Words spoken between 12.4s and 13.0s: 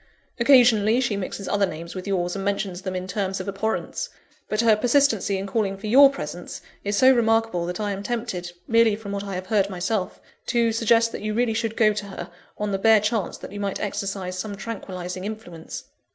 on the bare